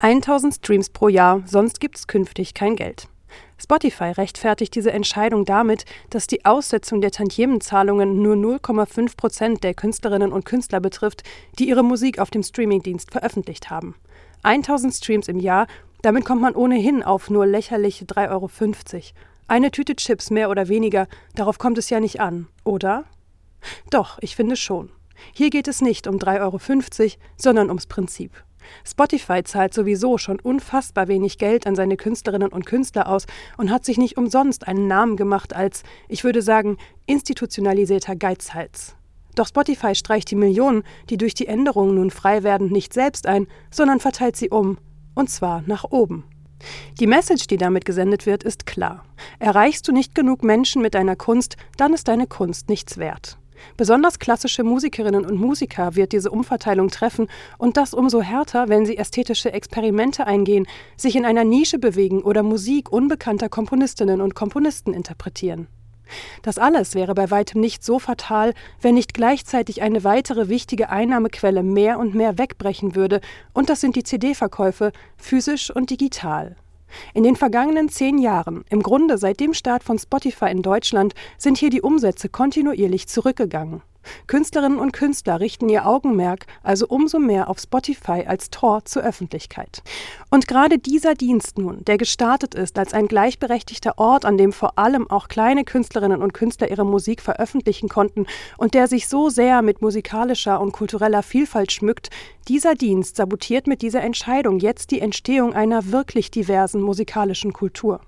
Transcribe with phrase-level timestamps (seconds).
[0.00, 3.08] 1000 Streams pro Jahr, sonst gibt's künftig kein Geld.
[3.60, 10.32] Spotify rechtfertigt diese Entscheidung damit, dass die Aussetzung der Tantiemenzahlungen nur 0,5 Prozent der Künstlerinnen
[10.32, 11.24] und Künstler betrifft,
[11.58, 13.96] die ihre Musik auf dem Streamingdienst veröffentlicht haben.
[14.44, 15.66] 1000 Streams im Jahr,
[16.02, 18.50] damit kommt man ohnehin auf nur lächerliche 3,50 Euro.
[19.48, 23.04] Eine Tüte Chips mehr oder weniger, darauf kommt es ja nicht an, oder?
[23.90, 24.90] Doch, ich finde schon.
[25.32, 26.40] Hier geht es nicht um 3,50
[27.02, 28.44] Euro, sondern ums Prinzip.
[28.84, 33.84] Spotify zahlt sowieso schon unfassbar wenig Geld an seine Künstlerinnen und Künstler aus und hat
[33.84, 36.76] sich nicht umsonst einen Namen gemacht als, ich würde sagen,
[37.06, 38.96] institutionalisierter Geizhals.
[39.34, 43.46] Doch Spotify streicht die Millionen, die durch die Änderungen nun frei werden, nicht selbst ein,
[43.70, 44.78] sondern verteilt sie um.
[45.14, 46.24] Und zwar nach oben.
[46.98, 49.04] Die Message, die damit gesendet wird, ist klar.
[49.38, 53.38] Erreichst du nicht genug Menschen mit deiner Kunst, dann ist deine Kunst nichts wert.
[53.76, 58.96] Besonders klassische Musikerinnen und Musiker wird diese Umverteilung treffen und das umso härter, wenn sie
[58.96, 60.66] ästhetische Experimente eingehen,
[60.96, 65.68] sich in einer Nische bewegen oder Musik unbekannter Komponistinnen und Komponisten interpretieren.
[66.42, 71.62] Das alles wäre bei weitem nicht so fatal, wenn nicht gleichzeitig eine weitere wichtige Einnahmequelle
[71.62, 73.20] mehr und mehr wegbrechen würde,
[73.52, 76.56] und das sind die CD-Verkäufe, physisch und digital.
[77.14, 81.58] In den vergangenen zehn Jahren, im Grunde seit dem Start von Spotify in Deutschland, sind
[81.58, 83.82] hier die Umsätze kontinuierlich zurückgegangen.
[84.26, 89.82] Künstlerinnen und Künstler richten ihr Augenmerk also umso mehr auf Spotify als Tor zur Öffentlichkeit.
[90.30, 94.78] Und gerade dieser Dienst nun, der gestartet ist als ein gleichberechtigter Ort, an dem vor
[94.78, 99.62] allem auch kleine Künstlerinnen und Künstler ihre Musik veröffentlichen konnten und der sich so sehr
[99.62, 102.10] mit musikalischer und kultureller Vielfalt schmückt,
[102.48, 108.00] dieser Dienst sabotiert mit dieser Entscheidung jetzt die Entstehung einer wirklich diversen musikalischen Kultur.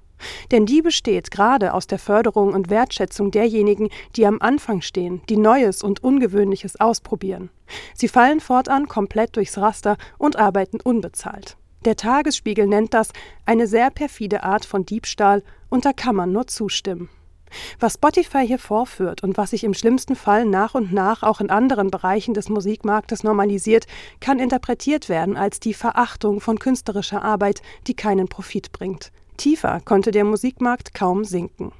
[0.50, 5.36] Denn die besteht gerade aus der Förderung und Wertschätzung derjenigen, die am Anfang stehen, die
[5.36, 7.50] Neues und Ungewöhnliches ausprobieren.
[7.94, 11.56] Sie fallen fortan komplett durchs Raster und arbeiten unbezahlt.
[11.84, 13.08] Der Tagesspiegel nennt das
[13.46, 17.08] eine sehr perfide Art von Diebstahl, und da kann man nur zustimmen.
[17.78, 21.50] Was Spotify hier vorführt und was sich im schlimmsten Fall nach und nach auch in
[21.50, 23.86] anderen Bereichen des Musikmarktes normalisiert,
[24.20, 29.11] kann interpretiert werden als die Verachtung von künstlerischer Arbeit, die keinen Profit bringt.
[29.40, 31.68] Tiefer konnte der Musikmarkt kaum sinken.